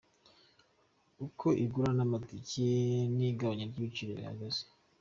[1.25, 2.65] Uko igura ry’amatike
[3.15, 4.61] n’igabanya ry’igiciro bihagaze.